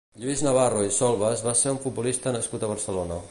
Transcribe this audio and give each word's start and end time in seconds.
Lluís 0.21 0.39
Navarro 0.47 0.81
i 0.85 0.89
Solves 0.95 1.45
va 1.49 1.55
ser 1.61 1.75
un 1.75 1.79
futbolista 1.85 2.37
nascut 2.39 2.65
a 2.69 2.73
Barcelona. 2.75 3.19